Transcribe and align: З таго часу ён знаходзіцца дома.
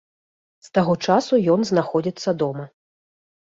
З 0.67 0.71
таго 0.77 0.95
часу 1.07 1.39
ён 1.57 1.67
знаходзіцца 1.71 2.29
дома. 2.45 2.67